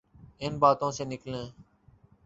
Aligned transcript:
ان 0.39 0.53
باتوں 0.59 0.91
سے 0.91 1.03
نکلیں۔ 1.05 1.47